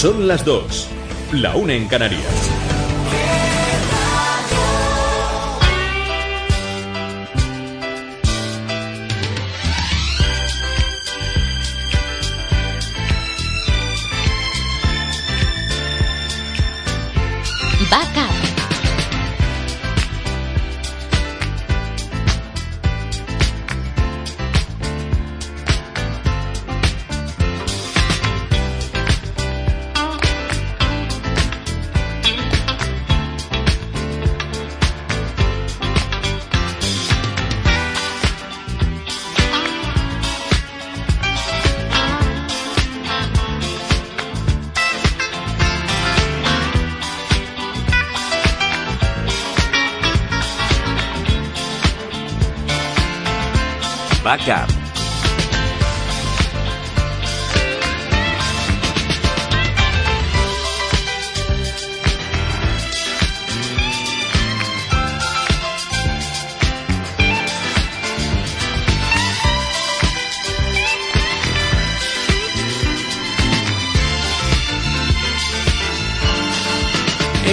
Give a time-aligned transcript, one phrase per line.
[0.00, 0.86] Son las dos,
[1.32, 2.48] la una en Canarias.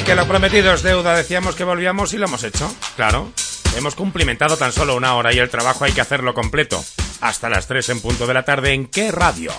[0.05, 3.31] Que lo prometido es deuda, decíamos que volvíamos y lo hemos hecho, claro.
[3.75, 6.83] Hemos cumplimentado tan solo una hora y el trabajo hay que hacerlo completo.
[7.21, 9.51] Hasta las 3 en punto de la tarde, ¿en qué radio?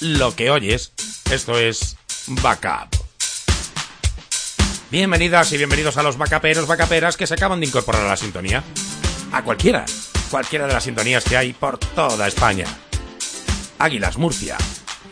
[0.00, 0.92] Lo que oyes,
[1.30, 2.94] esto es Backup.
[4.90, 8.62] Bienvenidas y bienvenidos a los backuperos, backuperas que se acaban de incorporar a la sintonía.
[9.32, 9.86] A cualquiera,
[10.30, 12.66] cualquiera de las sintonías que hay por toda España.
[13.78, 14.58] Águilas, Murcia,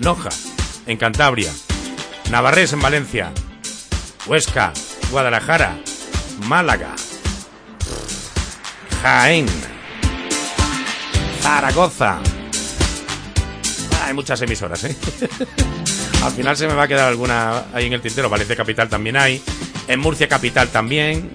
[0.00, 0.30] Loja,
[0.86, 1.52] en Cantabria,
[2.30, 3.32] Navarrés en Valencia,
[4.26, 4.72] Huesca,
[5.10, 5.78] Guadalajara,
[6.46, 6.94] Málaga,
[9.02, 9.46] Jaén,
[11.40, 12.18] Zaragoza.
[14.04, 14.96] Hay muchas emisoras, ¿eh?
[16.24, 18.28] Al final se me va a quedar alguna ahí en el tintero.
[18.28, 19.40] Valencia Capital también hay.
[19.86, 21.30] En Murcia Capital también.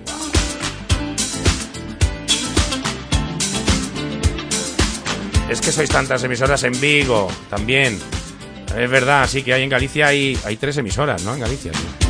[5.49, 7.97] Es que sois tantas emisoras en Vigo también.
[8.77, 11.33] Es verdad, sí que hay en Galicia hay, hay tres emisoras, ¿no?
[11.33, 12.01] En Galicia, sí.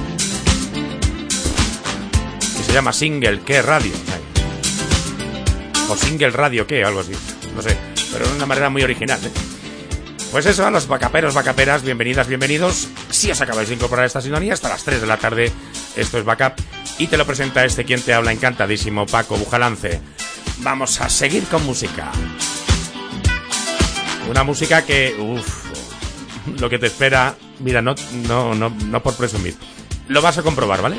[2.74, 3.62] Llama Single, ¿qué?
[3.62, 3.92] Radio.
[5.90, 6.86] O Single Radio, ¿qué?
[6.86, 7.12] Algo así.
[7.54, 7.78] No sé.
[8.14, 9.32] Pero de una manera muy original, ¿eh?
[10.32, 12.88] Pues eso, a los vacaperos, vacaperas, bienvenidas, bienvenidos.
[13.10, 15.52] Si os acabáis de incorporar a esta sintonía, hasta las 3 de la tarde,
[15.98, 16.54] esto es Backup.
[16.98, 20.00] Y te lo presenta este quien te habla, encantadísimo, Paco Bujalance.
[20.60, 22.10] Vamos a seguir con música.
[24.30, 25.66] Una música que, uff,
[26.58, 27.96] lo que te espera, mira, no,
[28.30, 29.56] no, no, no por presumir.
[30.08, 30.96] Lo vas a comprobar, ¿vale?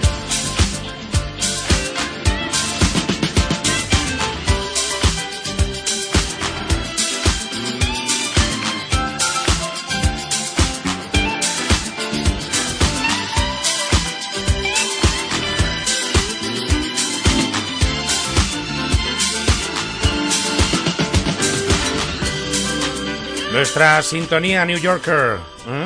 [23.62, 25.84] Nuestra sintonía New Yorker, ¿eh?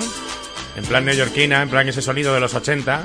[0.76, 3.04] en plan neoyorquina, en plan ese sonido de los 80,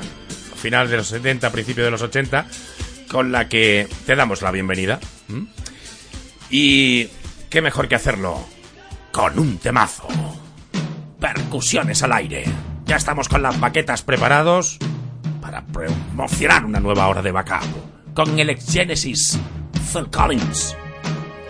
[0.56, 2.46] final de los 70, principio de los 80,
[3.10, 4.98] con la que te damos la bienvenida.
[5.28, 5.44] ¿eh?
[6.48, 7.08] Y
[7.50, 8.46] qué mejor que hacerlo
[9.10, 10.08] con un temazo.
[11.20, 12.44] Percusiones al aire.
[12.86, 14.78] Ya estamos con las baquetas preparados
[15.42, 19.38] para promocionar una nueva hora de backup con el ex Genesis
[19.92, 20.74] Phil Collins.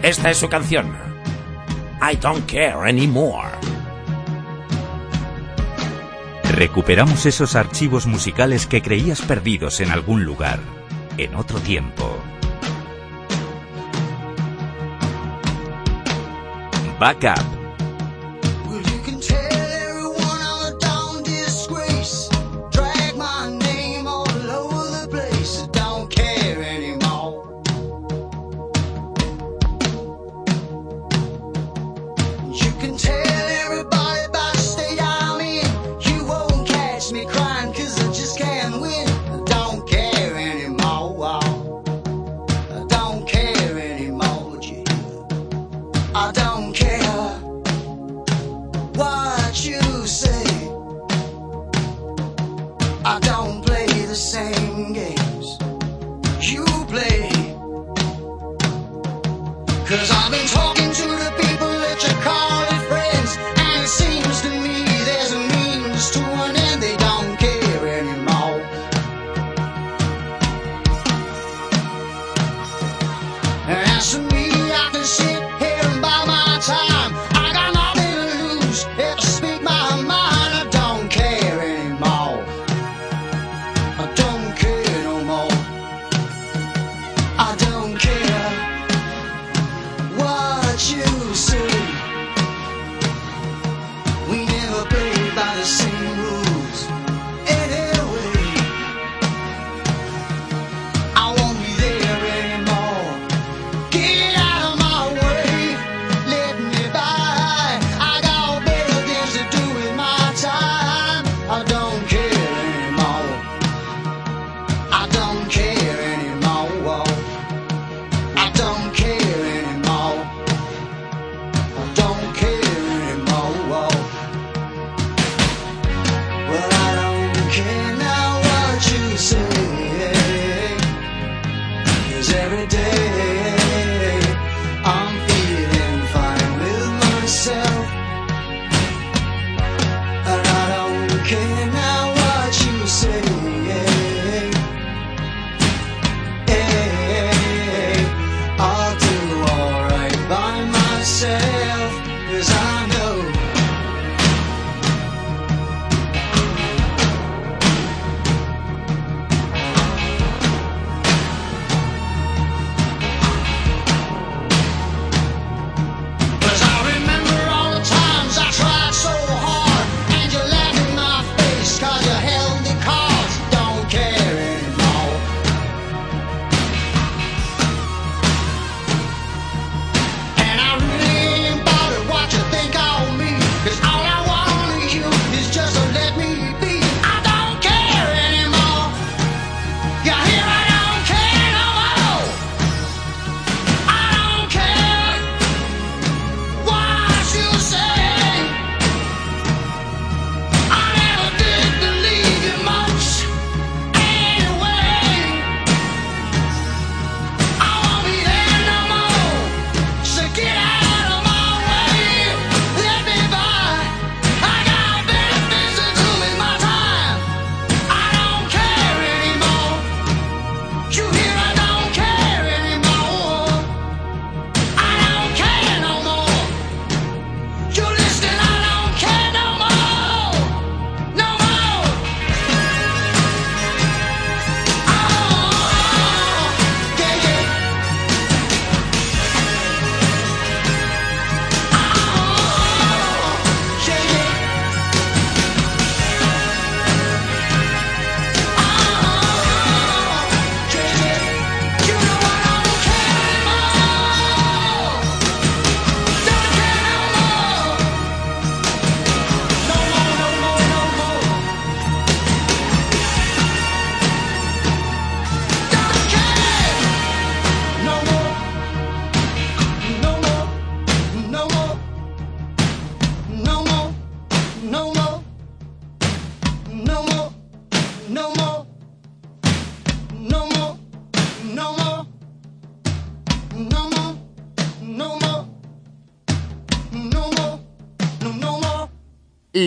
[0.02, 1.11] Esta es su canción.
[2.04, 3.52] I don't care anymore.
[6.42, 10.58] Recuperamos esos archivos musicales que creías perdidos en algún lugar,
[11.16, 12.18] en otro tiempo.
[16.98, 17.61] Backup.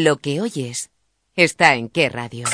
[0.04, 0.90] Lo que oyes
[1.38, 2.46] está en qué radio.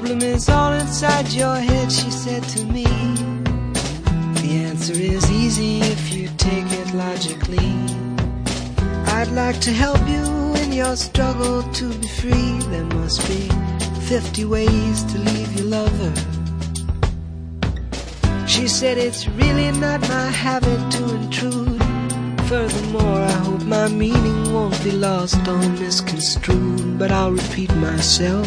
[0.00, 2.84] problem is all inside your head, she said to me.
[4.42, 7.72] The answer is easy if you take it logically.
[9.16, 10.24] I'd like to help you
[10.62, 12.58] in your struggle to be free.
[12.72, 13.48] There must be
[14.02, 16.12] 50 ways to leave your lover.
[18.46, 21.82] She said it's really not my habit to intrude.
[22.50, 28.46] Furthermore, I hope my meaning won't be lost or misconstrued, but I'll repeat myself.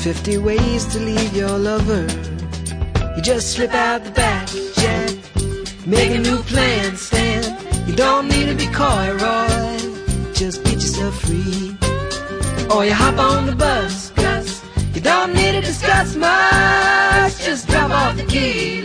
[0.00, 2.06] 50 ways to leave your lover.
[3.14, 5.10] You just slip out the back, Jack.
[5.86, 7.44] Make a new plan, Stan.
[7.86, 10.32] You don't need to be coy, Roy.
[10.32, 11.76] Just get yourself free.
[12.74, 14.64] Or you hop on the bus, Gus.
[14.94, 17.44] You don't need to discuss much.
[17.44, 18.80] Just drop off the key,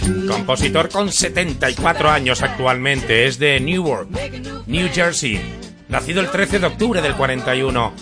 [0.00, 0.26] free.
[0.28, 4.08] Compositor con 74 años actualmente, es de Newark,
[4.66, 5.40] New Jersey.
[5.88, 7.92] Nacido el 13 de octubre del 41,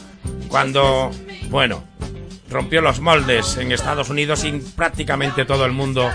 [0.48, 1.10] cuando,
[1.50, 1.82] bueno,
[2.50, 6.10] rompió los moldes en Estados Unidos y prácticamente todo el mundo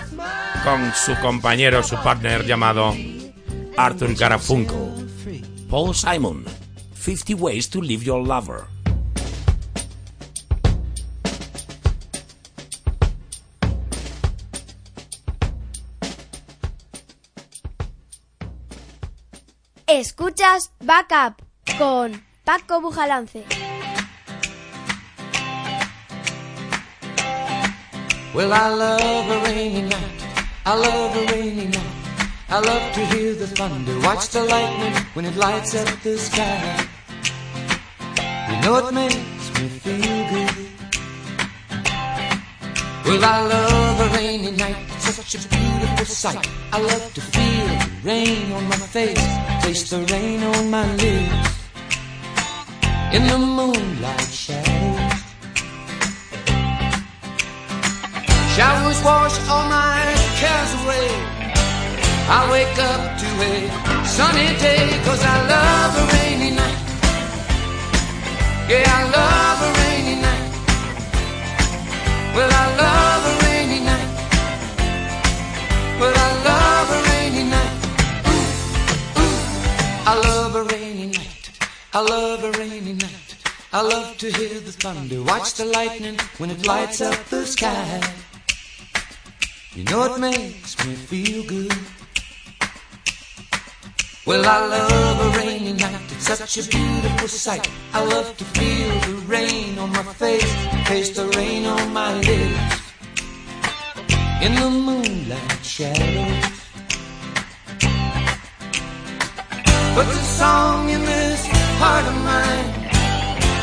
[0.64, 2.96] con su compañero, su partner llamado
[3.78, 5.08] Arthur Garfunkel.
[5.70, 6.44] Paul Simon,
[6.96, 8.66] 50 Ways to Leave Your Lover.
[19.88, 21.42] Escuchas Backup
[21.78, 23.46] con Paco Bujalance.
[28.34, 30.26] Well, I love a rainy night.
[30.66, 32.02] I love a rainy night.
[32.48, 36.88] I love to hear the thunder, watch the lightning when it lights up the sky.
[38.50, 40.72] You know it makes me feel good.
[43.06, 46.48] Well, I love a rainy night, such a beautiful sight.
[46.72, 49.28] I love to feel the rain on my face,
[49.62, 51.52] taste the rain on my lips.
[53.12, 54.31] In the moonlight
[58.56, 60.04] Showers wash all my
[60.36, 61.08] cares away.
[62.28, 66.82] I wake up to a sunny day cause I love a rainy night.
[68.68, 70.52] Yeah, I love a rainy night.
[72.36, 74.10] Well, I love a rainy night.
[76.00, 77.76] Well, I love a rainy night.
[78.36, 80.12] Ooh, ooh.
[80.12, 81.52] I love a rainy night.
[81.94, 83.36] I love a rainy night.
[83.72, 88.02] I love to hear the thunder, watch the lightning when it lights up the sky.
[89.74, 91.72] You know it makes me feel good.
[94.26, 96.02] Well, I love a rainy night.
[96.12, 97.70] It's such a beautiful sight.
[97.94, 100.54] I love to feel the rain on my face,
[100.86, 102.82] taste the rain on my lips.
[104.42, 106.52] In the moonlight shadows.
[109.96, 111.48] Puts a song in this
[111.80, 112.70] heart of mine.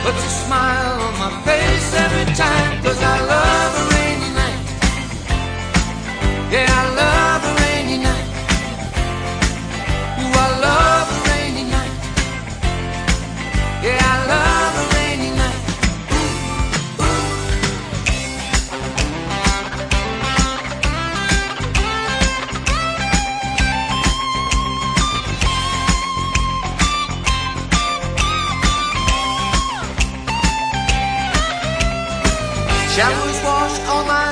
[0.05, 2.83] Puts a smile on my face every time.
[2.83, 3.98] Cause I love a rainy.
[6.51, 8.29] Yeah, I love a rainy night.
[10.21, 11.93] Ooh, I love a rainy night.
[13.85, 15.61] Yeah, I love a rainy night.
[16.15, 17.37] Ooh, ooh.
[32.95, 34.28] Showers wash all my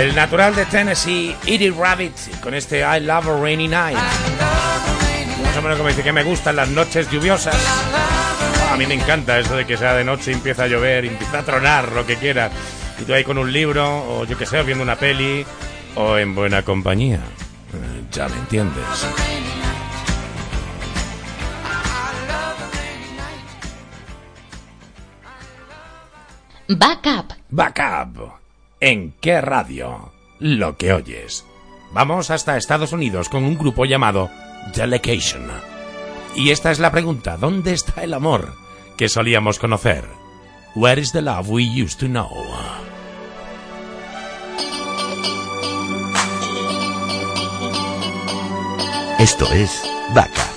[0.00, 3.98] El natural de Tennessee, Edie Rabbit, con este I Love a Rainy Night.
[5.44, 7.54] Más o menos como dice que me gustan las noches lluviosas.
[8.72, 11.42] A mí me encanta eso de que sea de noche, empieza a llover, empieza a
[11.42, 12.50] tronar, lo que quieras.
[12.98, 15.44] Y tú ahí con un libro, o yo que sé, viendo una peli,
[15.94, 17.20] o en buena compañía.
[18.12, 19.06] Ya me entiendes.
[26.68, 27.32] Backup.
[27.50, 28.32] Backup.
[28.80, 30.12] ¿En qué radio?
[30.38, 31.44] Lo que oyes.
[31.92, 34.30] Vamos hasta Estados Unidos con un grupo llamado
[34.74, 35.50] Delegation.
[36.36, 38.54] Y esta es la pregunta, ¿dónde está el amor
[38.96, 40.04] que solíamos conocer?
[40.76, 42.30] Where is the love we used to know?
[49.20, 49.82] Esto es
[50.14, 50.50] Vaca.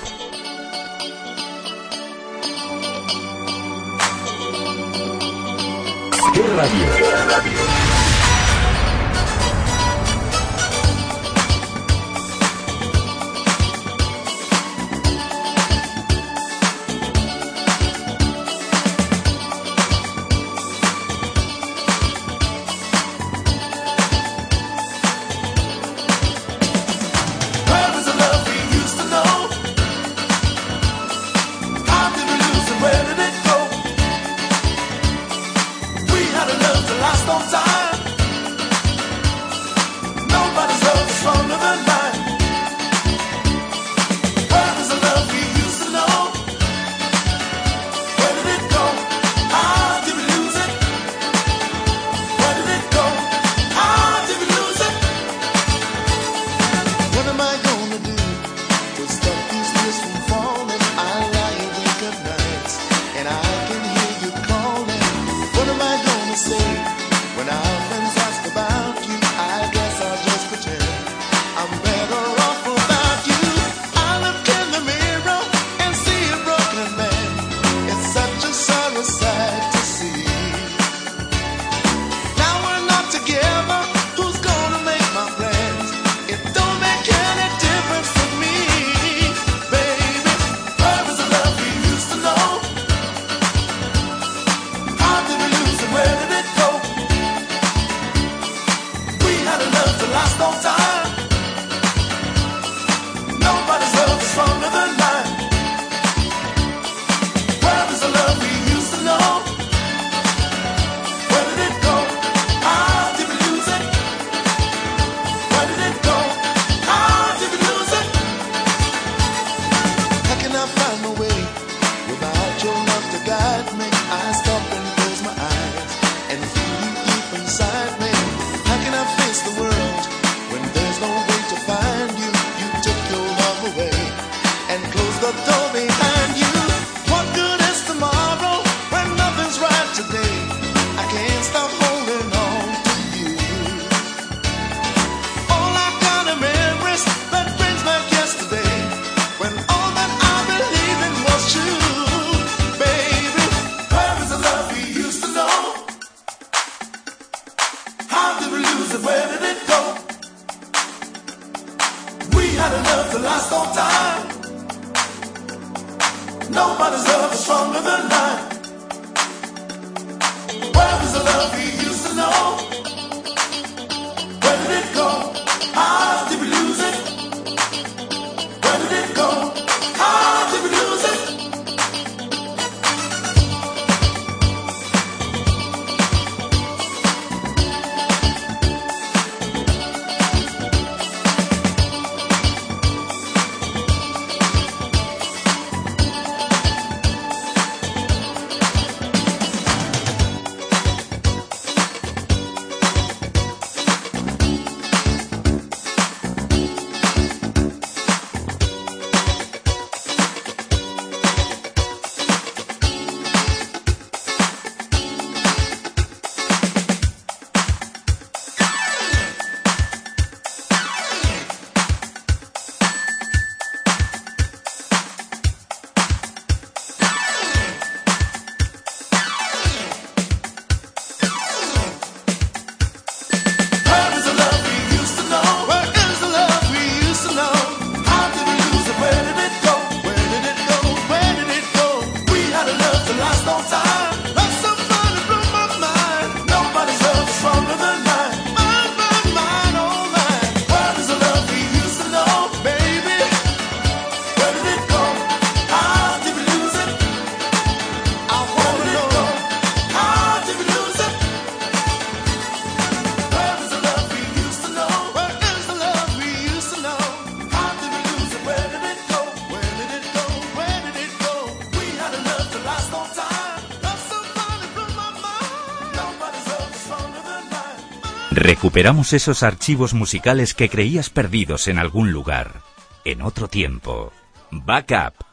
[278.36, 282.64] Recuperamos esos archivos musicales que creías perdidos en algún lugar,
[283.06, 284.12] en otro tiempo.
[284.50, 285.33] Backup.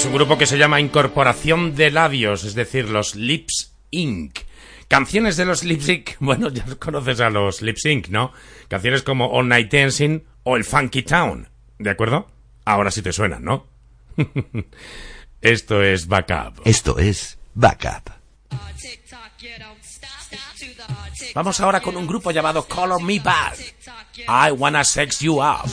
[0.00, 4.38] es un grupo que se llama Incorporación de Labios, es decir, los Lips Inc.
[4.88, 6.10] Canciones de los Lips Inc.
[6.20, 8.08] bueno, ya conoces a los Lips Inc.
[8.08, 8.32] ¿no?
[8.68, 12.30] Canciones como All Night Dancing o el Funky Town, ¿de acuerdo?
[12.64, 13.66] Ahora sí te suenan, ¿no?
[15.42, 16.62] Esto es Backup.
[16.64, 18.10] Esto es Backup.
[21.34, 23.58] Vamos ahora con un grupo llamado Color Me Bad.
[24.16, 25.68] I Wanna Sex You Up.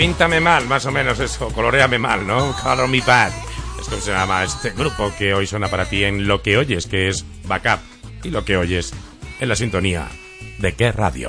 [0.00, 2.56] Píntame mal, más o menos eso, coloreame mal, ¿no?
[2.56, 3.30] Color me bad.
[3.78, 6.86] Es como se llama este grupo que hoy suena para ti en lo que oyes,
[6.86, 7.80] que es Backup,
[8.24, 8.94] y lo que oyes
[9.40, 10.08] en la sintonía
[10.56, 11.28] de qué radio.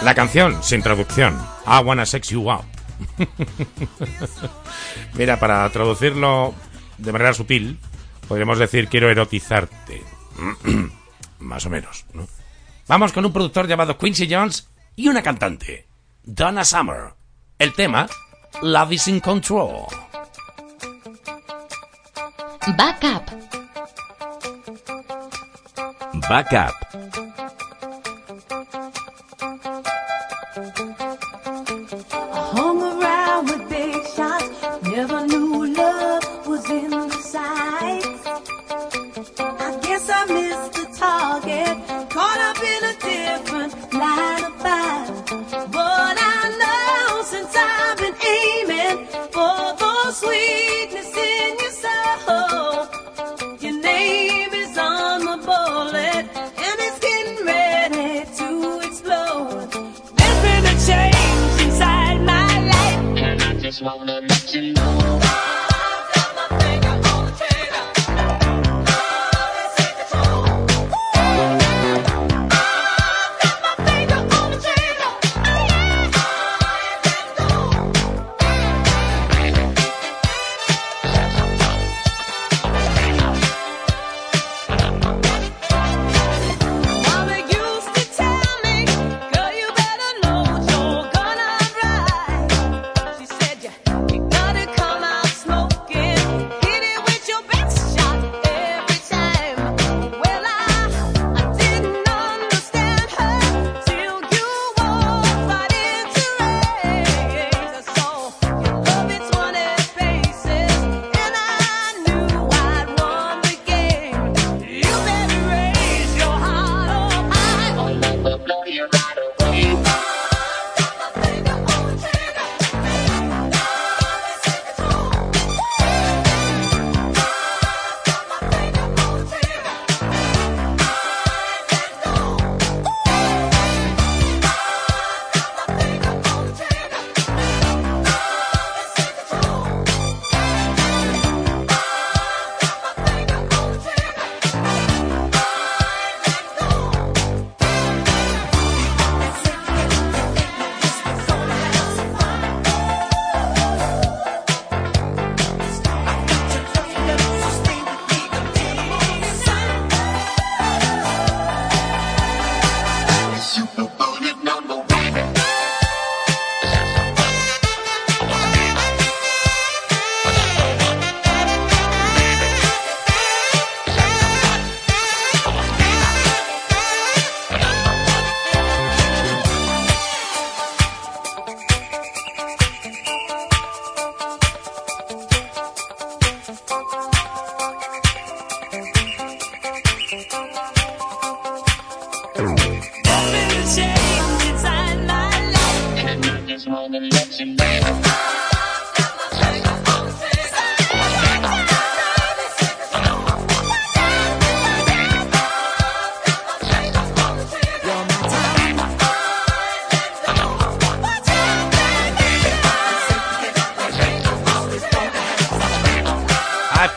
[0.00, 2.64] La canción, sin traducción, I Wanna Sex You Up.
[5.12, 6.54] Mira, para traducirlo
[6.96, 7.78] de manera sutil,
[8.26, 10.02] podríamos decir quiero erotizarte.
[11.40, 12.26] Más o menos, ¿no?
[12.88, 15.86] Vamos con un productor llamado Quincy Jones y una cantante,
[16.22, 17.14] Donna Summer.
[17.58, 18.08] El tema,
[18.62, 19.86] Love is in Control.
[22.76, 23.30] Backup.
[26.28, 26.83] Backup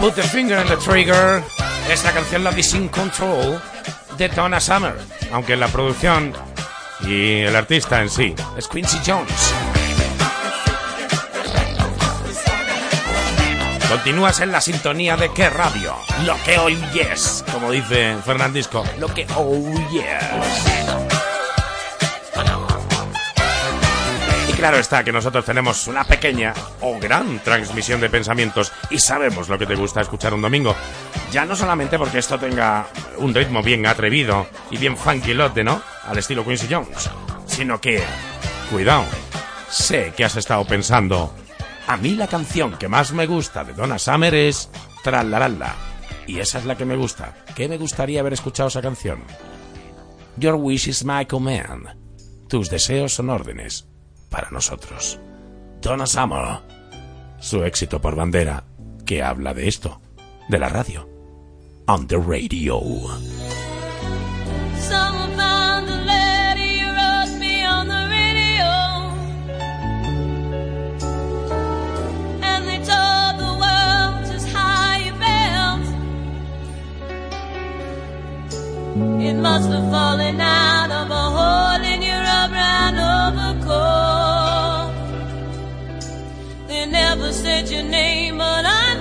[0.08, 1.43] put the finger in the trigger.
[1.89, 3.62] Esta canción la Sin Control
[4.18, 4.95] de Donna Summer.
[5.32, 6.34] Aunque la producción
[7.02, 9.57] y el artista en sí es Quincy Jones.
[13.89, 15.95] Continúas en la sintonía de qué radio?
[16.25, 18.83] Lo que oyes, como dice Fernandisco.
[18.99, 20.23] Lo que oyes.
[24.49, 29.47] Y claro está que nosotros tenemos una pequeña o gran transmisión de pensamientos y sabemos
[29.47, 30.75] lo que te gusta escuchar un domingo.
[31.31, 35.81] Ya no solamente porque esto tenga un ritmo bien atrevido y bien funkylote, ¿no?
[36.05, 37.09] Al estilo Quincy Jones.
[37.45, 38.03] Sino que,
[38.69, 39.05] cuidado,
[39.69, 41.33] sé que has estado pensando,
[41.88, 44.69] a mí la canción que más me gusta de Donna Summer es
[45.03, 45.75] Tralalala.
[46.27, 47.33] Y esa es la que me gusta.
[47.55, 49.23] ¿Qué me gustaría haber escuchado esa canción?
[50.35, 51.88] Your wish is my command.
[52.49, 53.88] Tus deseos son órdenes
[54.29, 55.19] para nosotros.
[55.81, 56.59] Donna Summer.
[57.39, 58.65] Su éxito por bandera,
[59.05, 60.01] que habla de esto,
[60.49, 61.07] de la radio.
[61.88, 62.81] On the radio.
[79.00, 82.24] It must have fallen out of a hole in your
[82.54, 84.93] brown overcoat.
[86.68, 88.97] They never said your name, but I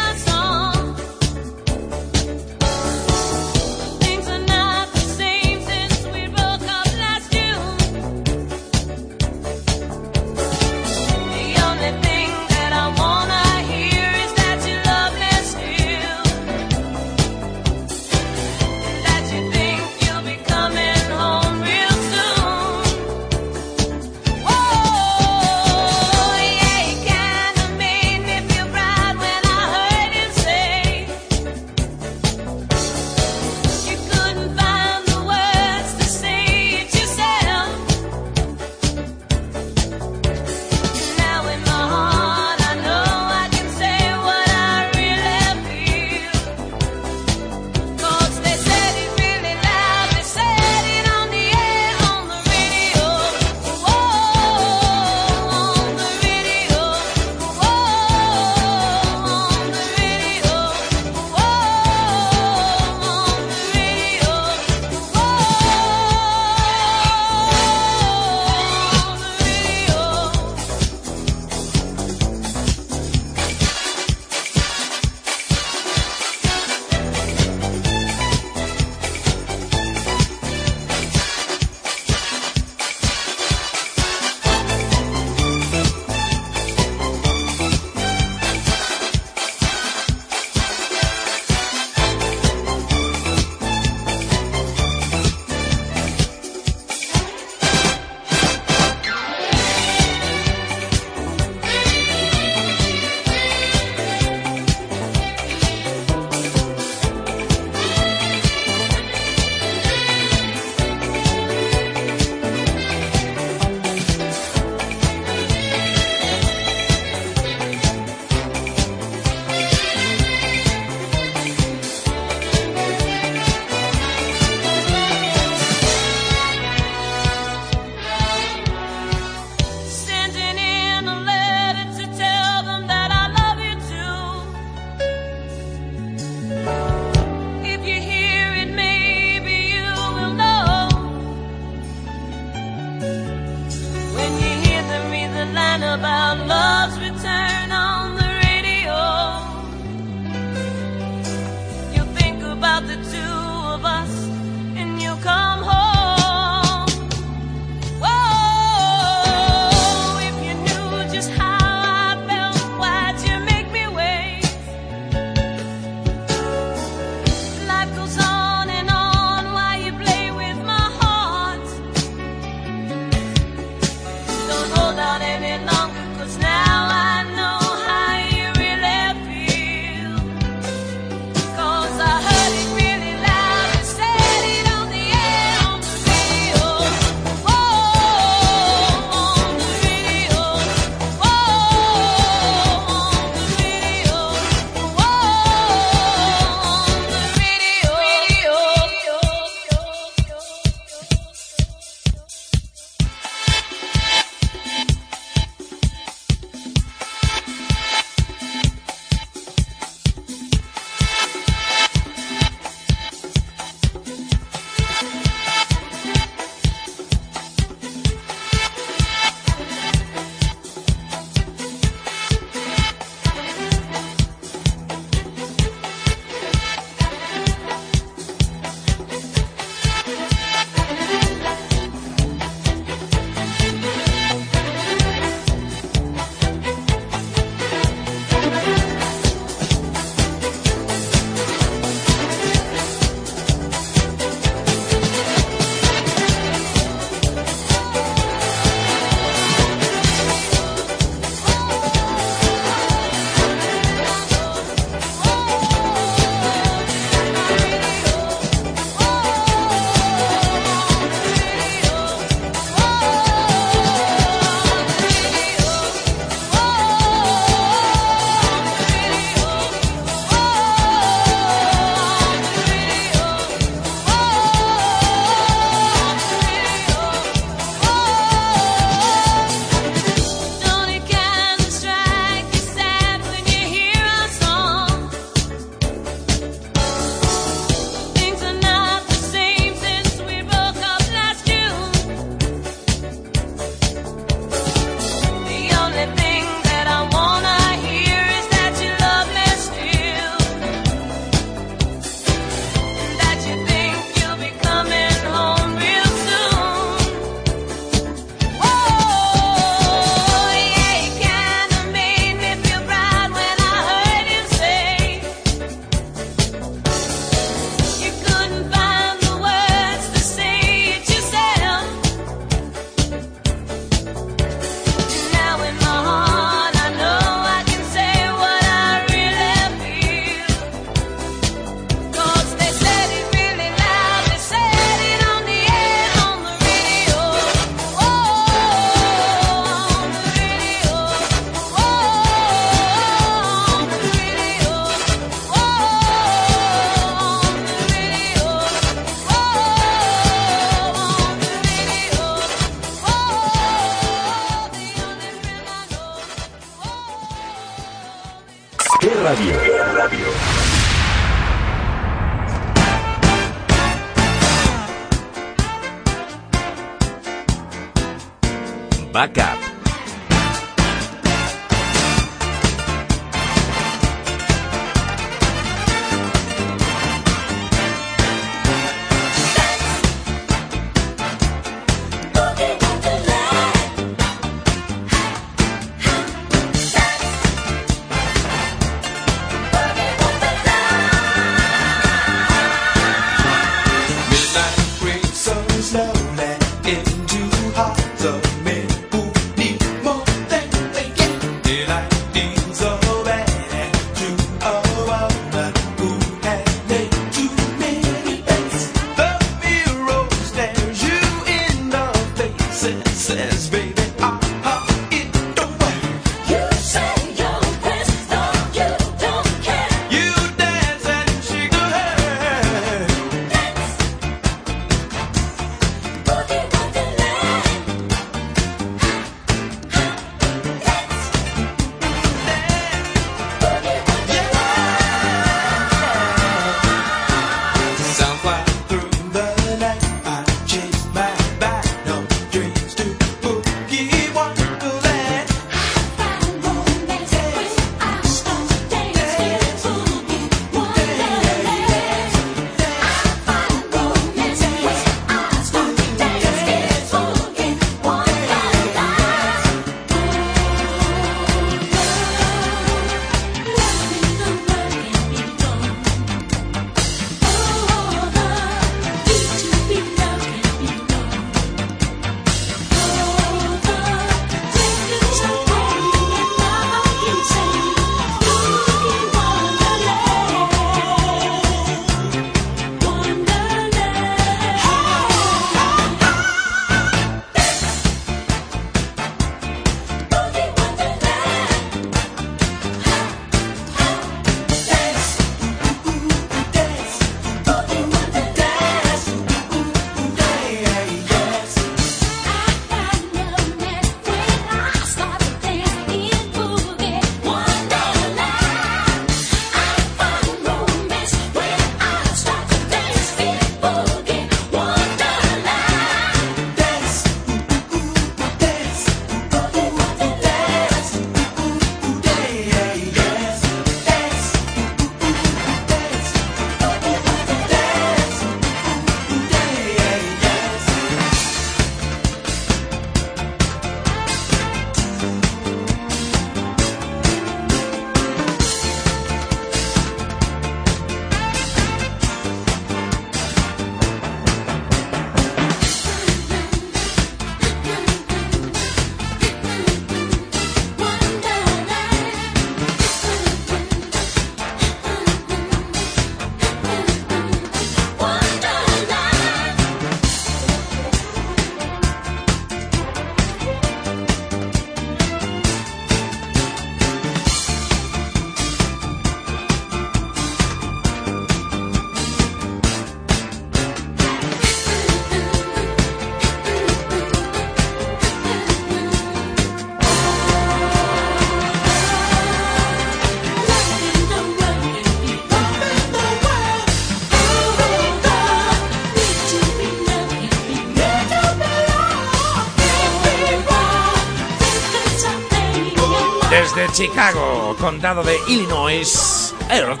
[597.06, 600.00] Chicago, condado de Illinois, Earth,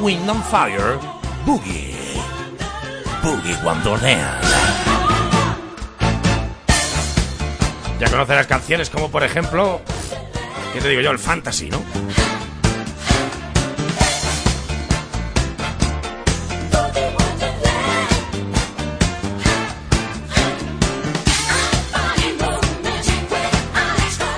[0.00, 0.98] Wind and Fire,
[1.44, 1.94] Boogie.
[3.22, 4.42] Boogie Wonderland.
[7.98, 9.82] Ya conocerás canciones como, por ejemplo,
[10.72, 11.10] ¿qué te digo yo?
[11.10, 11.82] El Fantasy, ¿no?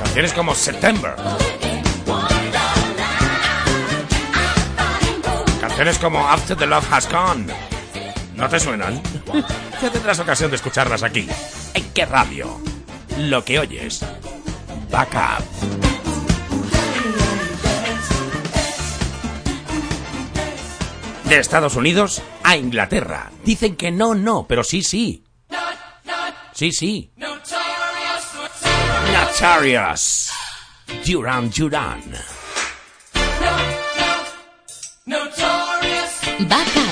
[0.03, 1.15] Canciones como September.
[5.73, 7.47] Canciones como After the Love Has Gone.
[8.35, 9.01] ¿No te suenan?
[9.81, 11.27] Ya tendrás ocasión de escucharlas aquí.
[11.73, 12.61] ¿En qué radio?
[13.19, 14.05] Lo que oyes.
[14.91, 15.43] Backup.
[21.25, 23.33] De Estados Unidos a Inglaterra.
[23.43, 25.25] Dicen que no, no, pero sí, sí.
[26.53, 27.11] Sí, sí.
[29.11, 30.31] Notorious.
[31.05, 32.03] Duran Duran.
[36.53, 36.92] Backup.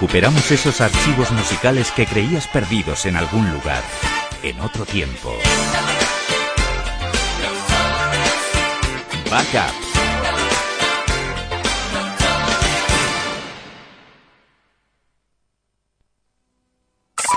[0.00, 3.82] Recuperamos esos archivos musicales que creías perdidos en algún lugar,
[4.42, 5.36] en otro tiempo.
[9.30, 9.74] Backup.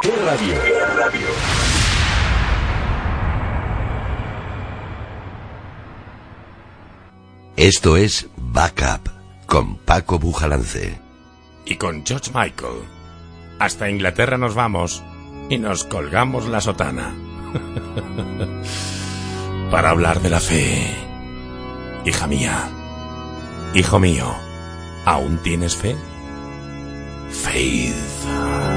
[0.02, 0.56] ¿Qué radio?
[7.58, 9.10] Esto es Backup
[9.48, 11.03] con Paco Bujalance.
[11.66, 12.84] Y con George Michael.
[13.60, 15.04] Hasta Inglaterra nos vamos
[15.50, 17.14] y nos colgamos la sotana.
[19.72, 20.96] Para hablar de la fe.
[22.06, 22.70] Hija mía.
[23.74, 24.34] Hijo mío.
[25.06, 25.96] ¿Aún tienes fe?
[27.30, 28.73] Faith.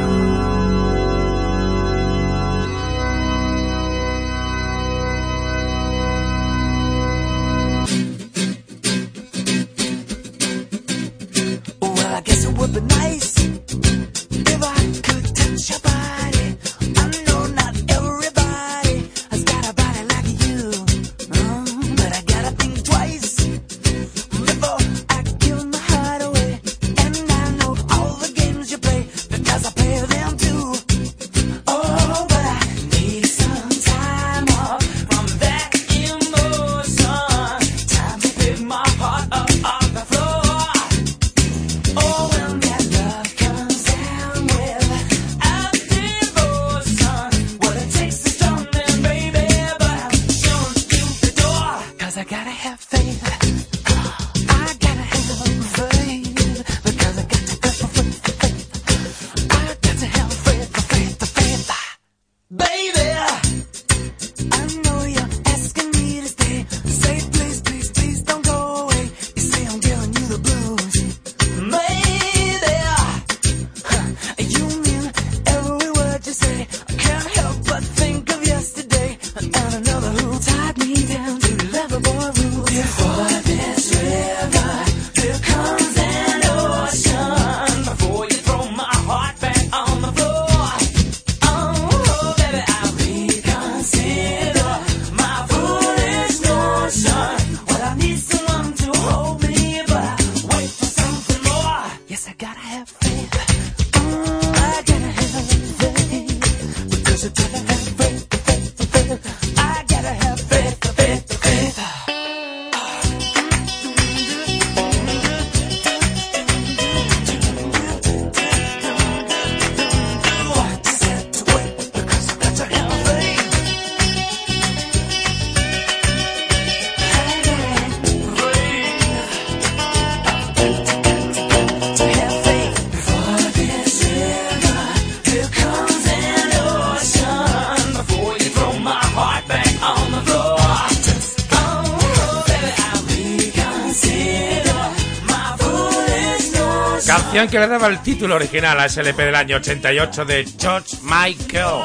[147.48, 151.82] que le daba el título original a SLP del año 88 de George Michael.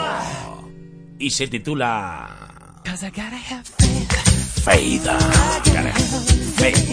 [1.20, 2.30] Y se titula.
[4.64, 5.07] Faith.
[6.55, 6.91] Faith.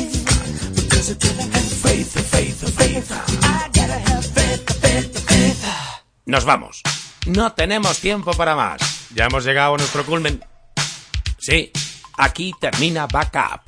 [6.26, 6.82] Nos vamos.
[7.26, 8.80] No tenemos tiempo para más.
[9.14, 10.44] Ya hemos llegado a nuestro culmen.
[11.38, 11.70] Sí,
[12.16, 13.67] aquí termina Backup.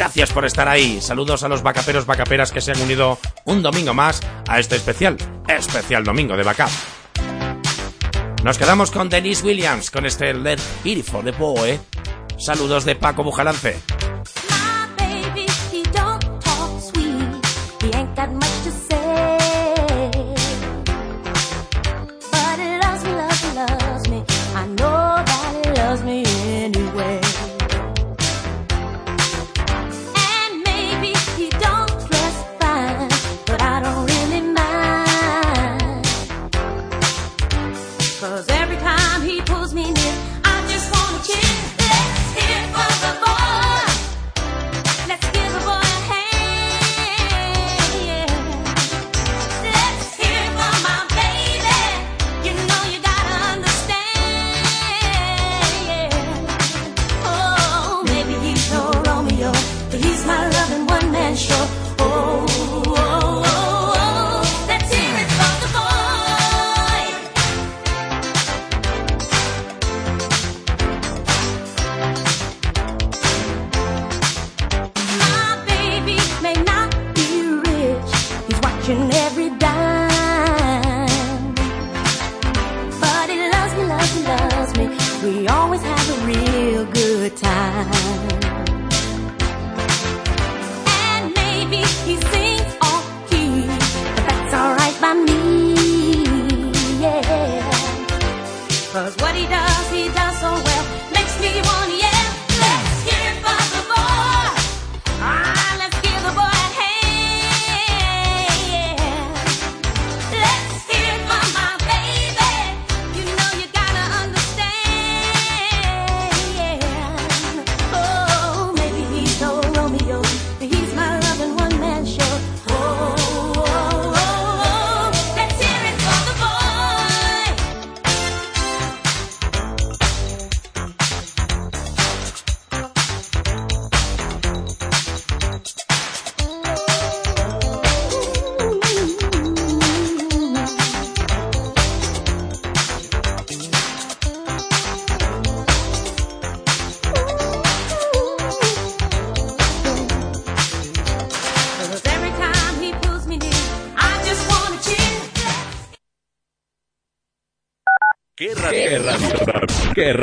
[0.00, 0.98] Gracias por estar ahí.
[1.02, 5.18] Saludos a los vacaperos vacaperas que se han unido un domingo más a este especial,
[5.46, 6.70] especial domingo de backup.
[8.42, 11.78] Nos quedamos con Denise Williams con este Let Beautiful the Boy.
[12.38, 13.99] Saludos de Paco Bujalance.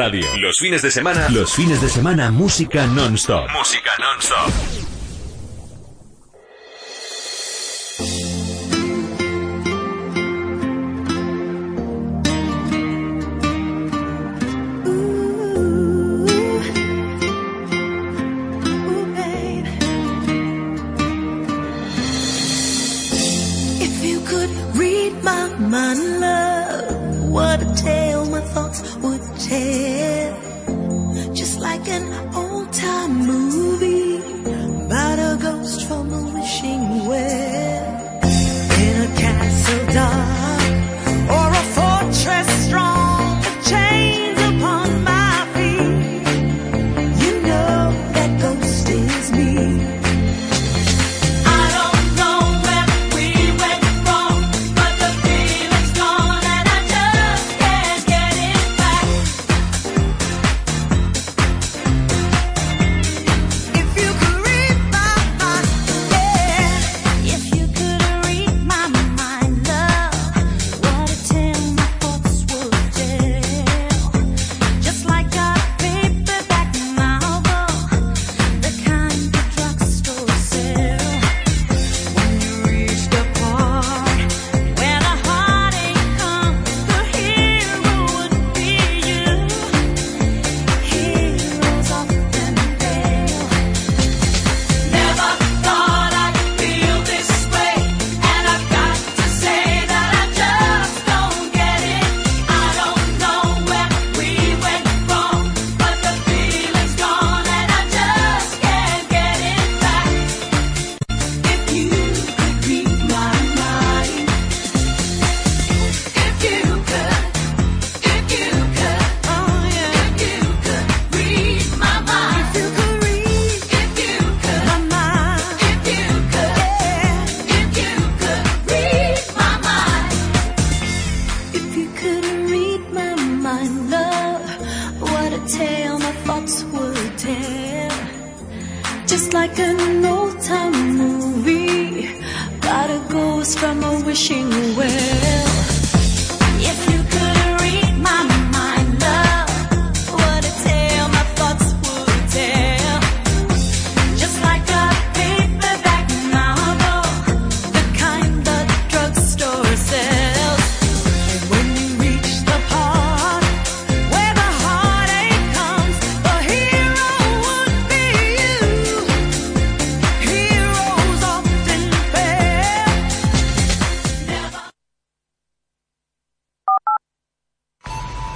[0.07, 0.37] radio.
[0.37, 1.27] Los fines de semana.
[1.29, 3.49] Los fines de semana, música non-stop.
[3.51, 4.76] Música non-stop.